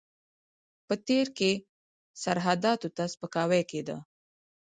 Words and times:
په 0.87 0.93
تېر 1.07 1.27
کې 1.37 1.51
سرحداتو 2.21 2.89
ته 2.95 3.03
سپکاوی 3.13 3.61
کېده. 3.71 3.97